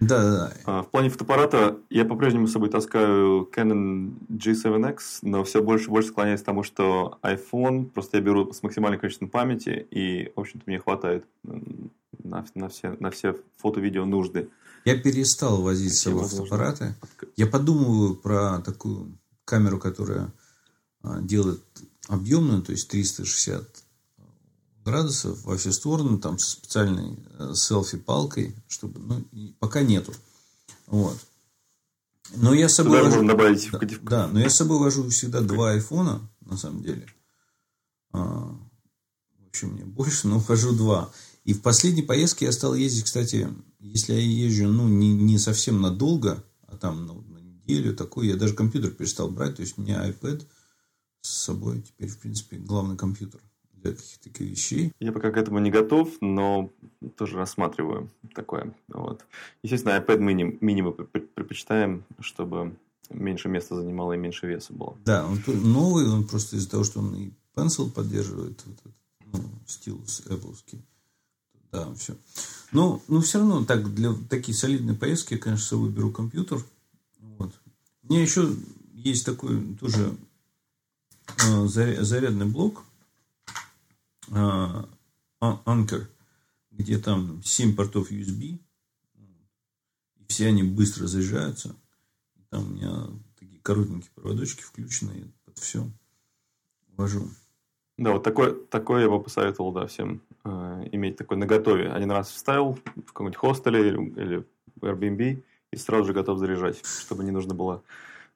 [0.00, 0.52] Да, да, да.
[0.64, 5.90] А, в плане фотоаппарата я по-прежнему с собой таскаю Canon G7X, но все больше и
[5.90, 10.40] больше склоняюсь к тому, что iPhone просто я беру с максимальным количеством памяти, и, в
[10.40, 11.24] общем-то, мне хватает
[12.30, 14.48] на, на, все, на все фото-видео нужды.
[14.84, 16.94] Я перестал возить с собой фотоаппараты.
[17.36, 20.32] Я подумываю про такую камеру, которая
[21.02, 21.62] а, делает
[22.08, 23.84] объемную, то есть 360
[24.84, 30.12] градусов во все стороны, там со специальной э, селфи-палкой, чтобы, ну, пока нету.
[30.86, 31.18] Вот.
[32.36, 33.16] Но я с собой Туда вожу...
[33.16, 37.06] можно добавить да, да, но я с собой вожу всегда два айфона, на самом деле.
[38.12, 38.56] А,
[39.38, 41.10] в общем, мне больше, но вожу два.
[41.44, 43.48] И в последней поездке я стал ездить, кстати,
[43.78, 48.36] если я езжу, ну, не, не совсем надолго, а там ну, на неделю, такой, я
[48.36, 50.46] даже компьютер перестал брать, то есть у меня iPad
[51.22, 53.40] с собой теперь, в принципе, главный компьютер
[53.72, 54.92] для каких-то таких вещей.
[55.00, 56.70] Я пока к этому не готов, но
[57.16, 58.74] тоже рассматриваю такое.
[58.88, 59.24] Вот.
[59.62, 62.76] Естественно, iPad mini, mini мы предпочитаем, чтобы
[63.08, 64.96] меньше места занимало и меньше веса было.
[65.04, 68.94] Да, он новый, он просто из-за того, что он и Pencil поддерживает, вот этот,
[69.32, 70.56] ну, стилус Apple.
[71.72, 72.16] Да, все.
[72.72, 76.64] Но, но все равно, так, для такие солидные поездки я, конечно, с собой беру компьютер.
[77.18, 77.52] Вот.
[78.02, 78.54] У меня еще
[78.94, 80.16] есть такой тоже
[81.44, 82.84] э, зарядный блок
[84.28, 84.84] э,
[85.40, 86.06] Anker,
[86.70, 88.58] где там 7 портов USB.
[90.16, 91.74] И все они быстро заряжаются.
[92.50, 93.06] Там у меня
[93.38, 95.90] такие коротенькие проводочки включенные под все.
[96.96, 97.30] Вожу.
[98.00, 101.92] Да, вот такой, такой я бы посоветовал, да, всем э, иметь такой наготове.
[101.92, 104.46] Один раз вставил в каком-нибудь хостеле или, или
[104.80, 107.82] Airbnb и сразу же готов заряжать, чтобы не нужно было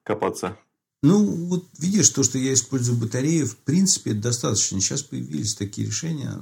[0.03, 0.55] копаться.
[1.01, 4.79] Ну, вот видишь, то, что я использую батарею, в принципе, достаточно.
[4.79, 6.33] Сейчас появились такие решения,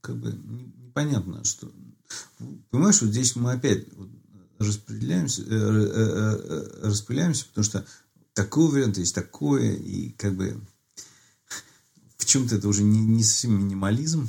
[0.00, 1.68] как бы непонятно, что...
[2.70, 3.86] Понимаешь, вот здесь мы опять
[4.58, 7.86] распределяемся, э, э, э, распыляемся, потому что
[8.34, 10.60] такой вариант есть такое, и как бы
[12.22, 14.28] в чем-то это уже не, не совсем минимализм.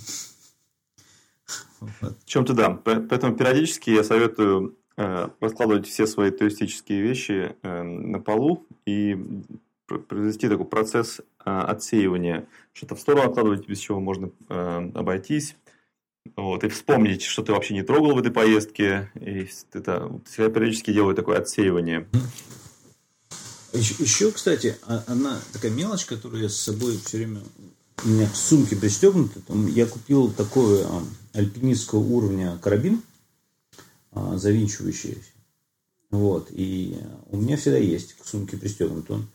[1.79, 2.69] В чем-то да.
[2.71, 9.17] Поэтому периодически я советую э, раскладывать все свои туристические вещи э, на полу и
[9.85, 12.47] произвести такой процесс э, отсеивания.
[12.73, 15.55] Что-то в сторону откладывать, без чего можно э, обойтись.
[16.37, 19.11] Вот, и вспомнить, что ты вообще не трогал в этой поездке.
[19.19, 22.07] И это, я периодически делаю такое отсеивание.
[23.73, 27.41] Еще, еще, кстати, а, она такая мелочь, которую я с собой все время
[28.03, 29.41] у меня в сумке пристегнуты.
[29.41, 31.03] Там я купил такой а,
[31.33, 33.01] альпинистского уровня карабин,
[34.11, 35.19] а, завинчивающийся.
[36.09, 36.47] Вот.
[36.51, 36.97] И
[37.29, 39.27] у меня всегда есть к сумке пристегнут он.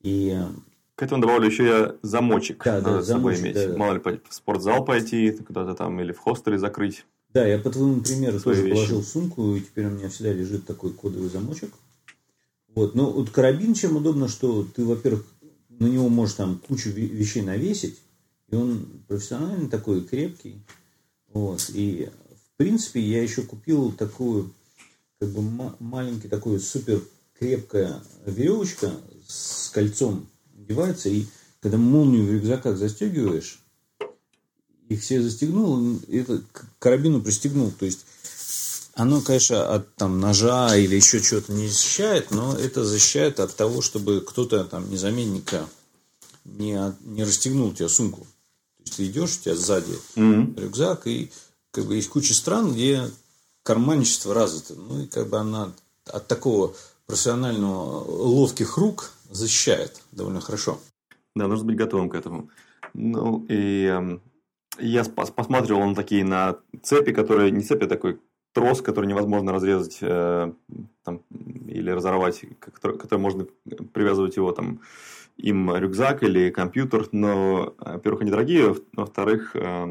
[0.00, 0.50] И а,
[0.94, 3.54] к этому добавлю еще я замочек да, да, собой иметь.
[3.54, 3.76] Да, да.
[3.76, 7.04] Мало ли в спортзал пойти, куда-то там или в хостеле закрыть.
[7.34, 8.74] Да, я по твоему примеру тоже вещи.
[8.74, 11.70] положил в сумку, и теперь у меня всегда лежит такой кодовый замочек.
[12.74, 12.94] Вот.
[12.94, 15.26] Но вот карабин чем удобно, что ты, во-первых,
[15.78, 17.98] на него можешь там кучу вещей навесить,
[18.48, 20.60] и он профессиональный такой, крепкий.
[21.32, 21.70] Вот.
[21.74, 24.52] И в принципе я еще купил такую,
[25.20, 27.02] как бы маленький такой супер
[27.38, 28.92] крепкая веревочка
[29.26, 30.26] с кольцом
[30.58, 31.26] одевается, и
[31.60, 33.60] когда молнию в рюкзаках застегиваешь,
[34.88, 36.42] их все застегнул, это
[36.78, 37.70] карабину пристегнул.
[37.70, 38.06] То есть
[38.98, 43.80] оно, конечно, от там, ножа или еще чего-то не защищает, но это защищает от того,
[43.80, 45.68] чтобы кто-то там незаменника
[46.44, 48.22] не, не расстегнул тебе сумку.
[48.22, 50.60] То есть ты идешь, у тебя сзади mm-hmm.
[50.60, 51.30] рюкзак, и
[51.70, 53.08] как бы есть куча стран, где
[53.62, 54.74] карманничество развито.
[54.74, 55.72] Ну и как бы она
[56.06, 56.74] от такого
[57.06, 60.80] профессионального ловких рук защищает довольно хорошо.
[61.36, 62.50] Да, нужно быть готовым к этому.
[62.94, 64.18] Ну и э,
[64.80, 68.18] я посмотрел он такие на цепи, которые не цепи, а такой
[68.52, 70.52] трос, который невозможно разрезать э,
[71.04, 71.22] там,
[71.66, 73.46] или разорвать, который, который можно
[73.92, 74.80] привязывать его там
[75.36, 79.82] им рюкзак или компьютер, но, во-первых, они дорогие, во-вторых, э,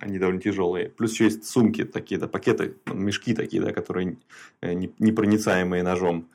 [0.00, 0.90] они довольно тяжелые.
[0.90, 4.18] Плюс еще есть сумки такие, да, пакеты, мешки такие, да, которые
[4.62, 6.28] непроницаемые ножом.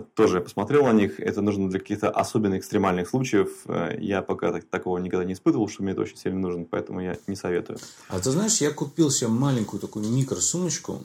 [0.00, 1.20] Тоже посмотрел на них.
[1.20, 3.64] Это нужно для каких-то особенно экстремальных случаев.
[3.98, 7.36] Я пока такого никогда не испытывал, что мне это очень сильно нужно, поэтому я не
[7.36, 7.78] советую.
[8.08, 11.04] А ты знаешь, я купил себе маленькую такую микросумочку,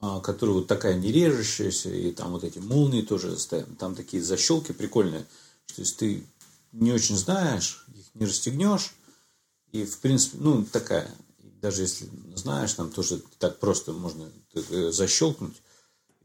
[0.00, 3.66] а, которая вот такая не режущаяся, и там вот эти молнии тоже стоят.
[3.78, 5.26] Там такие защелки прикольные,
[5.66, 6.24] что если ты
[6.72, 8.94] не очень знаешь, их не расстегнешь,
[9.72, 11.10] и в принципе, ну, такая,
[11.60, 15.60] даже если знаешь, там тоже так просто можно э, защелкнуть,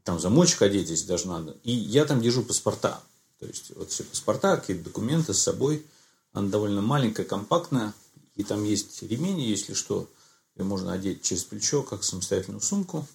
[0.06, 1.58] там замочек одеть, если даже надо.
[1.64, 3.02] И я там держу паспорта.
[3.38, 5.84] То есть, вот все паспорта, какие-то документы с собой.
[6.32, 7.92] Она довольно маленькая, компактная.
[8.36, 10.08] И там есть ремень, если что.
[10.54, 13.06] Ее можно одеть через плечо, как самостоятельную сумку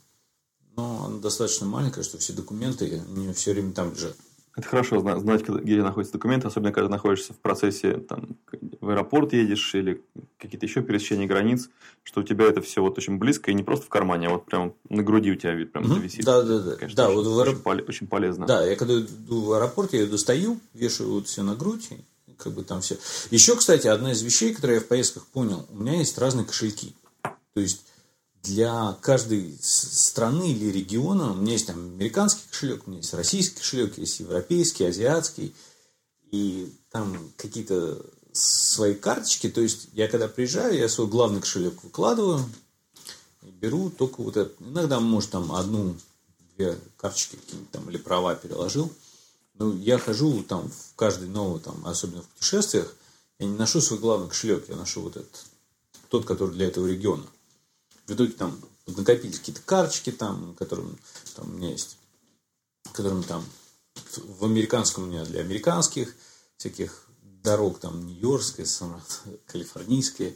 [0.75, 4.15] но она достаточно маленькая, что все документы у нее все время там лежат.
[4.55, 8.35] Это хорошо знать, где находятся документы, особенно когда находишься в процессе, там,
[8.81, 10.03] в аэропорт едешь или
[10.37, 11.69] какие-то еще пересечения границ,
[12.03, 14.45] что у тебя это все вот очень близко и не просто в кармане, а вот
[14.45, 15.99] прям на груди у тебя вид прям mm-hmm.
[16.01, 16.25] висит.
[16.25, 16.75] Да, да, да.
[16.75, 17.67] Конечно, да, очень, вот в аэроп...
[17.67, 18.45] очень, очень полезно.
[18.45, 21.89] Да, я когда иду в аэропорт, я ее достаю, вешаю вот все на грудь,
[22.37, 22.97] как бы там все.
[23.29, 26.93] Еще, кстати, одна из вещей, которые я в поездках понял, у меня есть разные кошельки.
[27.53, 27.85] То есть
[28.43, 33.57] для каждой страны или региона, у меня есть там американский кошелек, у меня есть российский
[33.57, 35.53] кошелек, есть европейский, азиатский,
[36.31, 42.43] и там какие-то свои карточки, то есть я когда приезжаю, я свой главный кошелек выкладываю,
[43.41, 44.51] беру только вот это.
[44.59, 48.91] Иногда, может, там одну-две карточки какие-нибудь там или права переложил.
[49.55, 52.93] Но я хожу там в каждый новый, там, особенно в путешествиях,
[53.39, 55.45] я не ношу свой главный кошелек, я ношу вот этот,
[56.09, 57.25] тот, который для этого региона.
[58.11, 60.99] В итоге там накопились какие-то карточки, там, которым
[61.33, 61.97] там, у меня есть,
[62.91, 63.45] которым там
[64.17, 66.13] в американском у меня для американских
[66.57, 67.05] всяких
[67.41, 68.67] дорог, там, Нью-Йоркская,
[69.45, 70.35] калифорнийские,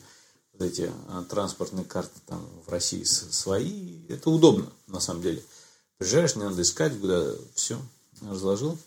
[0.54, 4.08] вот эти а, транспортные карты там в России свои.
[4.08, 5.44] Это удобно, на самом деле.
[5.98, 7.78] Приезжаешь, не надо искать, куда все
[8.22, 8.78] разложил.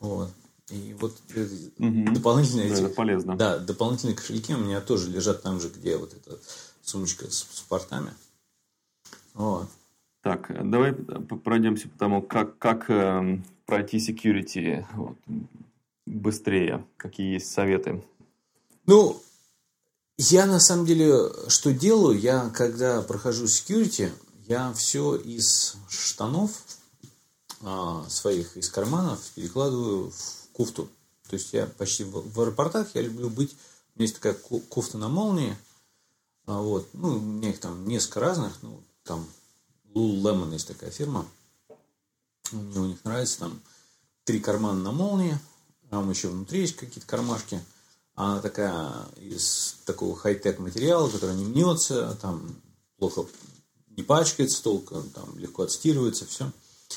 [0.00, 0.30] Вот.
[0.70, 2.14] И вот угу.
[2.14, 3.36] дополнительные да, эти, полезно.
[3.36, 6.38] Да, дополнительные кошельки у меня тоже лежат там же, где вот это
[6.84, 8.12] сумочка с паспортами.
[9.34, 9.68] Вот.
[10.22, 15.18] Так, давай пройдемся по тому, как, как э, пройти security вот,
[16.06, 16.84] быстрее.
[16.96, 18.02] Какие есть советы?
[18.86, 19.20] Ну,
[20.16, 24.10] я на самом деле, что делаю, я когда прохожу security,
[24.46, 26.62] я все из штанов
[27.62, 30.88] а, своих, из карманов перекладываю в кофту.
[31.28, 33.52] То есть я почти в, в аэропортах, я люблю быть,
[33.94, 35.56] у меня есть такая кофта на молнии,
[36.46, 36.88] а вот.
[36.92, 38.62] Ну, у меня их там несколько разных.
[38.62, 39.26] Ну, там
[39.94, 41.26] Lululemon есть такая фирма.
[42.52, 43.40] Мне у них нравится.
[43.40, 43.60] Там
[44.24, 45.38] три кармана на молнии.
[45.90, 47.60] Там еще внутри есть какие-то кармашки.
[48.14, 52.54] Она такая из такого хай-тек материала, который не мнется, там
[52.96, 53.26] плохо
[53.96, 56.50] не пачкается толком, там легко отстирывается, все.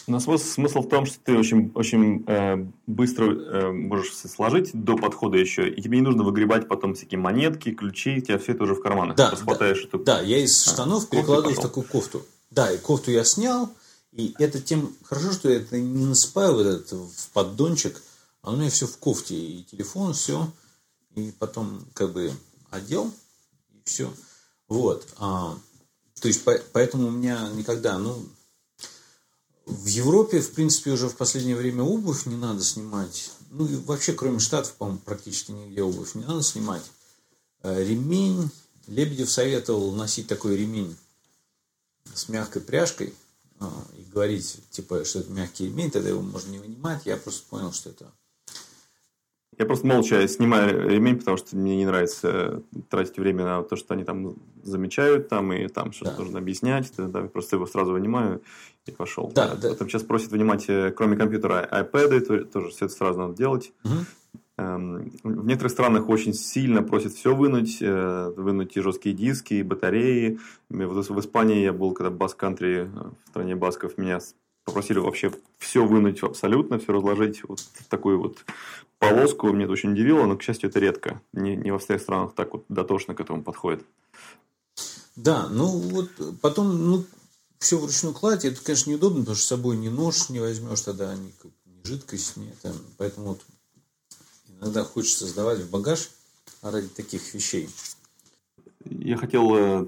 [0.08, 4.96] Но смысл в том, что ты очень, очень э, быстро э, можешь все сложить до
[4.96, 8.64] подхода еще, и тебе не нужно выгребать потом всякие монетки, ключи, у тебя все это
[8.64, 9.16] уже в карманах.
[9.18, 10.00] Да, да, эту...
[10.00, 12.26] да я из а, штанов а, перекладываю в такую кофту.
[12.52, 13.70] Да, и кофту я снял,
[14.12, 18.02] и это тем хорошо, что я это не насыпаю в этот в поддончик,
[18.42, 20.52] а у меня все в кофте, и телефон, все,
[21.16, 22.32] и потом как бы
[22.72, 23.12] одел,
[23.74, 24.12] и все.
[24.68, 25.08] Вот.
[25.18, 25.58] А,
[26.22, 28.26] то есть, по, поэтому у меня никогда, ну,
[29.68, 33.32] в Европе, в принципе, уже в последнее время обувь не надо снимать.
[33.52, 36.84] Ну, и вообще, кроме Штатов, по-моему, практически нигде обувь не надо снимать.
[37.64, 38.50] Э, ремень.
[38.88, 40.96] Лебедев советовал носить такой ремень
[42.14, 43.14] с мягкой пряжкой
[43.60, 47.06] а, и говорить, типа, что это мягкий ремень, тогда его можно не вынимать.
[47.06, 48.10] Я просто понял, что это
[49.58, 53.94] я просто молча снимаю ремень, потому что мне не нравится тратить время на то, что
[53.94, 56.24] они там замечают, там и там что-то да.
[56.24, 56.92] нужно объяснять.
[56.98, 58.42] Да, просто его сразу вынимаю
[58.86, 59.32] и пошел.
[59.34, 59.70] Да, да.
[59.70, 63.74] Потом сейчас просят вынимать, э, кроме компьютера, iPad, тоже все это сразу надо делать.
[63.84, 63.94] Угу.
[64.58, 70.40] В некоторых странах очень сильно просят все вынуть, э, вынуть и жесткие диски, и батареи.
[70.70, 74.20] В Испании я был, когда бас-кантри э, в стране басков, меня
[74.68, 78.46] попросили вообще все вынуть абсолютно, все разложить вот в такую вот
[79.00, 79.48] полоску.
[79.54, 81.22] Меня это очень удивило, но, к счастью, это редко.
[81.32, 83.86] Не, не во всех странах так вот дотошно к этому подходит.
[85.16, 86.10] Да, ну вот
[86.42, 87.06] потом, ну,
[87.60, 91.16] все вручную кладь, это, конечно, неудобно, потому что с собой ни нож не возьмешь тогда,
[91.16, 91.34] ни,
[91.66, 92.76] ни жидкость, ни это.
[92.98, 93.42] Поэтому вот
[94.50, 96.10] иногда хочется сдавать в багаж
[96.62, 97.70] ради таких вещей.
[98.84, 99.86] Я хотел э,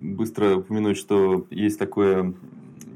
[0.00, 2.32] быстро упомянуть, что есть такое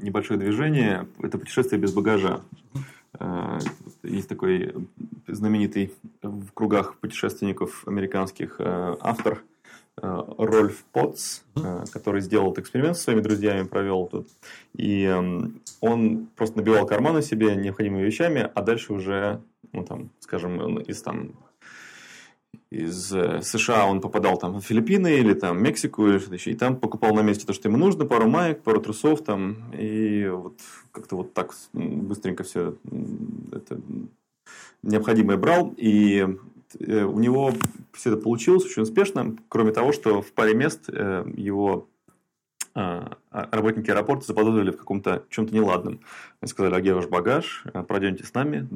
[0.01, 1.07] небольшое движение.
[1.19, 2.41] Это путешествие без багажа.
[3.19, 3.59] Э,
[4.03, 4.73] есть такой
[5.27, 9.43] знаменитый в кругах путешественников американских э, автор
[10.01, 11.41] э, Рольф Потц,
[11.91, 14.27] который сделал этот эксперимент со своими друзьями, провел тут.
[14.73, 20.79] И эм, он просто набивал карманы себе необходимыми вещами, а дальше уже, ну там, скажем,
[20.79, 21.31] из там
[22.69, 26.55] из э, США он попадал там в Филиппины или там Мексику или что-то еще, и
[26.55, 30.59] там покупал на месте то, что ему нужно, пару маек, пару трусов там, и вот
[30.91, 32.75] как-то вот так быстренько все
[33.51, 33.79] это
[34.83, 36.27] необходимое брал, и
[36.79, 37.53] э, у него
[37.93, 41.87] все это получилось очень успешно, кроме того, что в паре мест э, его
[42.77, 46.01] а, а, работники аэропорта заподозрили в каком-то чем-то неладном.
[46.41, 47.63] Они сказали, а где ваш багаж?
[47.87, 48.67] Пройдемте с нами,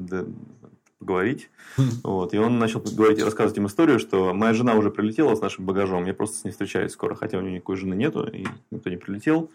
[1.00, 1.50] поговорить.
[2.04, 2.34] Вот.
[2.34, 6.06] И он начал говорить, рассказывать им историю, что моя жена уже прилетела с нашим багажом,
[6.06, 8.98] я просто с ней встречаюсь скоро, хотя у нее никакой жены нету, и никто не
[8.98, 9.50] прилетел.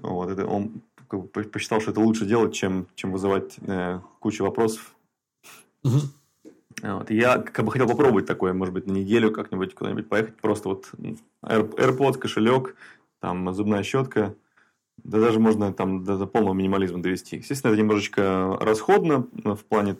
[0.00, 0.30] Вот.
[0.30, 4.94] Это он как бы, посчитал, что это лучше делать, чем, чем вызывать э, кучу вопросов.
[5.84, 5.98] Угу.
[6.82, 7.10] Вот.
[7.10, 10.90] Я как бы хотел попробовать такое, может быть, на неделю как-нибудь куда-нибудь поехать, просто вот
[11.42, 12.76] AirPods, кошелек,
[13.20, 14.34] там зубная щетка–
[15.04, 17.36] да даже можно там до, до полного минимализма довести.
[17.36, 19.96] Естественно, это немножечко расходно в плане,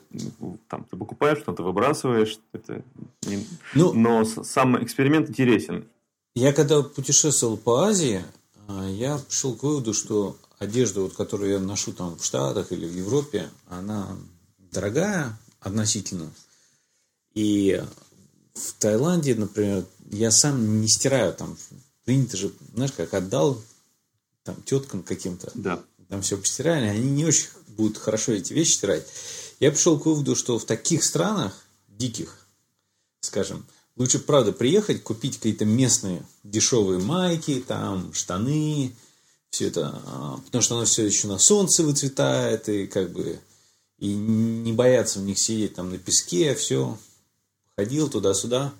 [0.67, 2.39] там, ты покупаешь, что-то выбрасываешь.
[2.53, 2.83] Это
[3.25, 3.45] не...
[3.73, 5.85] ну, но сам эксперимент интересен.
[6.35, 8.23] Я когда путешествовал по Азии,
[8.67, 12.85] а, я пришел к выводу, что одежда, вот, которую я ношу там в Штатах или
[12.85, 14.15] в Европе, она
[14.71, 16.31] дорогая относительно.
[17.33, 17.81] И
[18.53, 21.57] в Таиланде, например, я сам не стираю там.
[22.05, 23.61] Принято же, знаешь, как отдал
[24.43, 25.83] там, теткам каким-то, да.
[26.07, 29.07] там все постирали, они не очень будут хорошо эти вещи стирать.
[29.59, 32.45] Я пришел к выводу, что в таких странах, диких,
[33.21, 38.95] скажем, лучше, правда, приехать, купить какие-то местные дешевые майки, там, штаны,
[39.49, 43.39] все это, а, потому что оно все еще на солнце выцветает, и как бы
[43.97, 46.97] и не бояться в них сидеть там на песке, все,
[47.75, 48.73] ходил туда-сюда,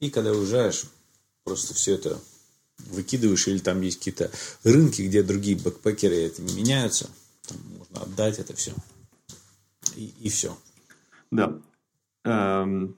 [0.00, 0.84] и когда уезжаешь,
[1.44, 2.20] просто все это
[2.86, 4.30] выкидываешь, или там есть какие-то
[4.64, 7.10] рынки, где другие бэкпекеры это меняются,
[7.46, 8.72] там можно отдать это все.
[9.96, 10.56] И, и все.
[11.30, 11.58] Да.
[12.24, 12.96] Эм,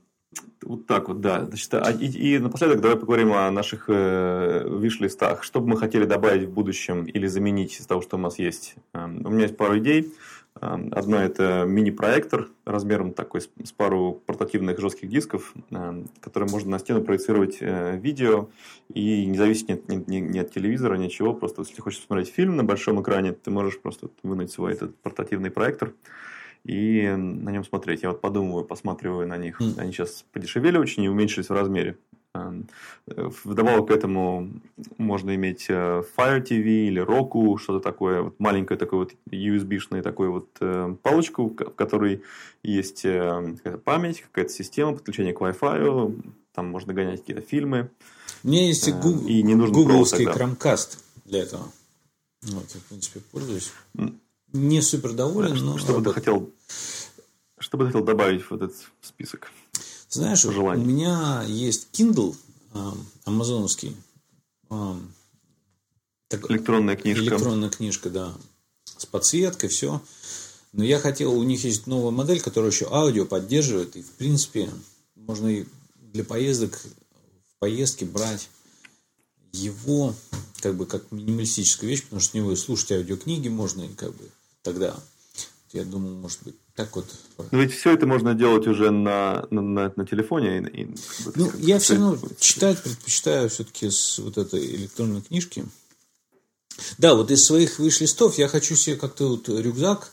[0.62, 1.46] вот так вот, да.
[1.46, 5.42] Значит, а, и, и напоследок давай поговорим о наших э, виш-листах.
[5.42, 8.74] Что бы мы хотели добавить в будущем или заменить из того, что у нас есть?
[8.92, 10.14] Эм, у меня есть пару идей.
[10.60, 15.54] Одна– это мини-проектор размером такой с пару портативных жестких дисков,
[16.20, 18.50] который можно на стену проецировать э, видео
[18.92, 21.32] и не зависеть ни, ни от телевизора, ничего.
[21.32, 25.50] Просто если хочешь посмотреть фильм на большом экране, ты можешь просто вынуть свой этот портативный
[25.50, 25.94] проектор
[26.64, 28.02] и на нем смотреть.
[28.02, 29.60] Я вот подумываю, посматриваю на них.
[29.78, 31.96] Они сейчас подешевели очень и уменьшились в размере.
[32.34, 34.50] Вдобавок к этому
[34.98, 40.28] можно иметь э, Fire TV или Roku, что-то такое, вот маленькое такое вот USB-шное такой
[40.28, 42.22] вот э, палочку, в которой
[42.62, 47.90] есть э, какая-то память, какая-то система подключения к Wi-Fi, там можно гонять какие-то фильмы.
[48.44, 51.72] Меня есть и, Google, и не нужно гугловский Chromecast для этого.
[52.42, 53.72] Вот, я, в принципе, пользуюсь.
[54.52, 55.78] Не супер доволен, да, но...
[55.78, 56.50] Что бы ты хотел,
[57.58, 59.50] что бы ты хотел добавить в этот список?
[60.10, 62.36] Знаешь, у меня есть Kindle
[62.74, 62.92] э,
[63.24, 63.96] амазоновский.
[64.68, 64.96] Э,
[66.28, 67.22] так, электронная книжка.
[67.22, 68.34] Электронная книжка, да.
[68.84, 70.02] С подсветкой, все.
[70.72, 73.96] Но я хотел, у них есть новая модель, которая еще аудио поддерживает.
[73.96, 74.68] И, в принципе,
[75.14, 78.48] можно и для поездок, в поездке брать
[79.52, 80.14] его
[80.60, 84.14] как бы как минималистическую вещь, потому что с него и слушать аудиокниги можно, и как
[84.14, 84.28] бы
[84.62, 84.96] тогда
[85.72, 87.06] я думаю, может быть, так вот.
[87.50, 90.59] Но ведь все это можно делать уже на, на, на, на телефоне.
[90.72, 90.94] И, и,
[91.35, 95.64] ну, я все равно читать предпочитаю все-таки с вот этой электронной книжки.
[96.98, 100.12] Да, вот из своих выш-листов я хочу себе как-то вот рюкзак,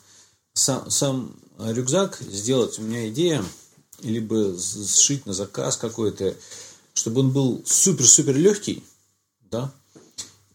[0.54, 2.80] сам, сам рюкзак сделать.
[2.80, 3.44] У меня идея,
[4.02, 6.36] либо сшить на заказ какой-то,
[6.94, 8.84] чтобы он был супер-супер легкий,
[9.42, 9.74] да,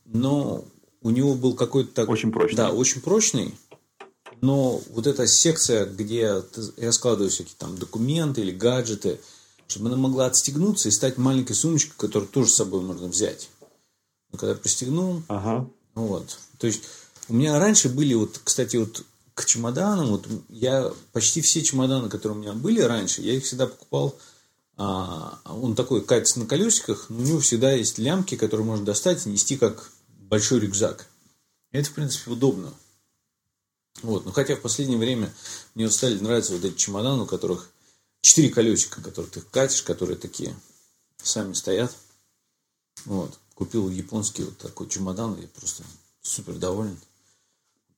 [0.04, 0.64] но
[1.00, 2.08] у него был какой-то так...
[2.08, 2.56] Очень прочный.
[2.56, 3.54] Да, очень прочный,
[4.42, 6.42] но вот эта секция, где
[6.76, 9.20] я складываю всякие там документы или гаджеты,
[9.68, 13.48] чтобы она могла отстегнуться и стать маленькой сумочкой, которую тоже с собой можно взять.
[14.32, 15.70] Но когда пристегнул, ага.
[15.94, 16.38] вот.
[16.58, 16.82] То есть
[17.28, 22.36] у меня раньше были вот, кстати, вот к чемоданам, вот я почти все чемоданы, которые
[22.36, 24.18] у меня были раньше, я их всегда покупал.
[24.76, 29.24] А, он такой катится на колесиках, но у него всегда есть лямки, которые можно достать
[29.24, 31.06] и нести как большой рюкзак.
[31.70, 32.72] И это, в принципе, удобно.
[34.00, 34.24] Вот.
[34.24, 35.32] Но хотя в последнее время
[35.74, 37.70] мне вот стали нравиться вот эти чемоданы, у которых
[38.20, 40.54] четыре колесика, которые ты катишь, которые такие
[41.22, 41.94] сами стоят.
[43.04, 43.38] Вот.
[43.54, 45.84] Купил японский вот такой чемодан, я просто
[46.22, 46.96] супер доволен.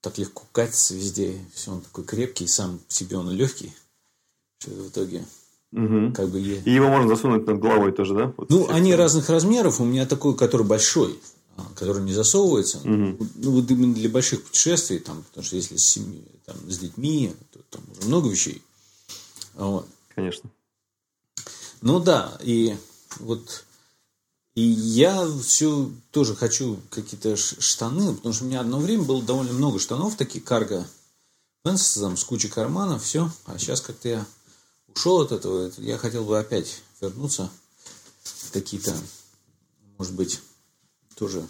[0.01, 3.73] Так легко катится везде, все он такой крепкий, сам себе он легкий.
[4.59, 5.25] Что в итоге
[5.75, 6.13] Мгм.
[6.13, 8.33] Как бы И его можно засунуть над головой тоже, да?
[8.37, 9.81] Вот Ну, они разных размеров.
[9.81, 11.19] У меня такой, который большой,
[11.75, 12.79] который не засовывается.
[12.83, 13.29] Мгм.
[13.35, 17.33] Ну, вот именно для больших путешествий, там, потому что если с, семьей, там, с детьми,
[17.51, 18.61] то там уже много вещей.
[19.53, 19.87] Вот.
[20.13, 20.49] Конечно.
[21.81, 22.75] Ну да, и
[23.19, 23.63] вот
[24.55, 29.51] и я все тоже хочу какие-то штаны, потому что у меня одно время было довольно
[29.53, 30.87] много штанов, такие карго
[31.63, 33.29] пенс, там, с кучей карманов, все.
[33.45, 34.25] А сейчас как-то я
[34.87, 35.67] ушел от этого.
[35.67, 37.49] Это- Я хотел бы опять вернуться
[38.53, 38.95] какие-то,
[39.97, 40.39] может быть,
[41.15, 41.47] тоже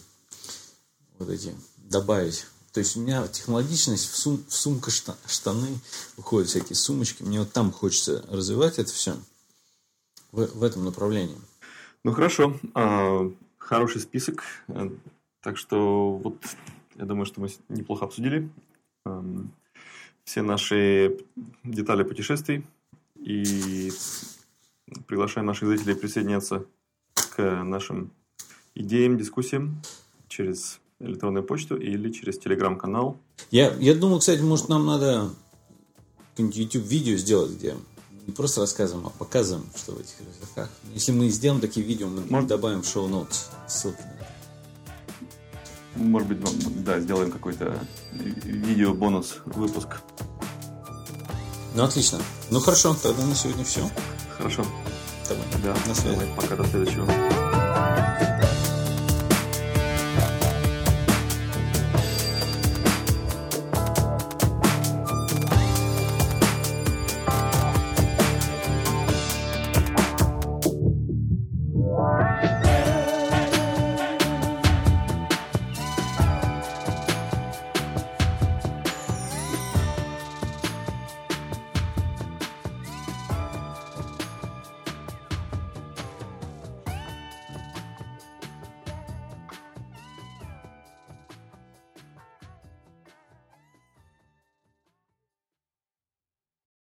[1.19, 2.45] вот эти добавить.
[2.73, 5.79] То есть у меня технологичность в, сум, в сумка шта- штаны,
[6.17, 7.23] выходят всякие сумочки.
[7.23, 9.15] Мне вот там хочется развивать это все
[10.31, 11.37] в, в этом направлении.
[12.03, 14.43] Ну хорошо, А, хороший список.
[14.67, 14.89] Э,
[15.41, 16.35] Так что вот
[16.95, 18.49] я думаю, что мы неплохо обсудили
[19.05, 19.51] эм,
[20.23, 21.17] все наши
[21.63, 22.65] детали путешествий
[23.15, 23.91] и
[25.07, 26.65] приглашаем наших зрителей присоединяться
[27.13, 28.11] к нашим
[28.75, 29.81] идеям, дискуссиям
[30.27, 33.17] через электронную почту или через телеграм-канал.
[33.51, 35.31] Я, я думаю, кстати, может, нам надо
[36.31, 37.75] какое-нибудь YouTube-видео сделать, где
[38.27, 40.69] не просто рассказываем, а показываем, что в этих рюкзаках.
[40.93, 43.99] Если мы сделаем такие видео, мы Может- добавим в шоу-ноутс ссылки.
[45.95, 47.79] Может быть, да, сделаем какой-то
[48.13, 50.01] видео-бонус выпуск.
[51.73, 52.19] Ну, отлично.
[52.51, 53.89] Ну, хорошо, тогда на сегодня все.
[54.37, 54.65] Хорошо.
[55.29, 55.45] Давай.
[55.63, 56.17] Да, На связи.
[56.19, 57.44] давай, пока, до следующего.